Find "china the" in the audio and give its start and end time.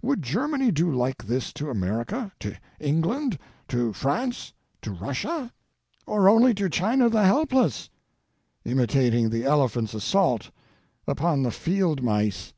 6.70-7.26